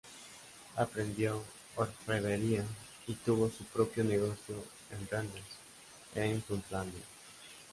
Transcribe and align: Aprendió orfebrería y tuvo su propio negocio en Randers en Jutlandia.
Aprendió 0.77 1.43
orfebrería 1.75 2.63
y 3.05 3.13
tuvo 3.13 3.51
su 3.51 3.63
propio 3.65 4.03
negocio 4.03 4.55
en 4.89 5.07
Randers 5.07 5.45
en 6.15 6.41
Jutlandia. 6.41 7.03